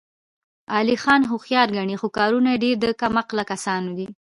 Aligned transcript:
علي 0.75 0.95
ځان 1.03 1.21
هوښیار 1.31 1.67
ګڼي، 1.77 1.95
خو 2.01 2.07
کارونه 2.17 2.49
یې 2.53 2.61
ډېر 2.63 2.75
د 2.81 2.85
کم 3.01 3.13
عقله 3.21 3.43
کسانو 3.51 3.89
دي. 3.97 4.07